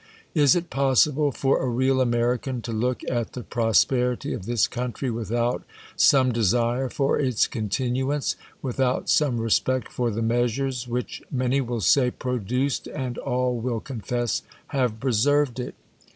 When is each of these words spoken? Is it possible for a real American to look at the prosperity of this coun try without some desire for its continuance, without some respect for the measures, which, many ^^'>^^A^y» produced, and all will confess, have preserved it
Is 0.33 0.55
it 0.55 0.71
possible 0.71 1.31
for 1.31 1.61
a 1.61 1.69
real 1.69 2.01
American 2.01 2.63
to 2.63 2.71
look 2.71 3.03
at 3.07 3.33
the 3.33 3.43
prosperity 3.43 4.33
of 4.33 4.47
this 4.47 4.65
coun 4.65 4.93
try 4.93 5.11
without 5.11 5.61
some 5.95 6.31
desire 6.31 6.89
for 6.89 7.19
its 7.19 7.45
continuance, 7.45 8.35
without 8.63 9.11
some 9.11 9.39
respect 9.39 9.91
for 9.91 10.09
the 10.09 10.23
measures, 10.23 10.87
which, 10.87 11.21
many 11.29 11.61
^^'>^^A^y» 11.61 12.13
produced, 12.17 12.87
and 12.87 13.19
all 13.19 13.59
will 13.59 13.79
confess, 13.79 14.41
have 14.69 14.99
preserved 14.99 15.59
it 15.59 15.75